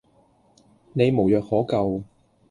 [0.93, 2.01] 你無藥可救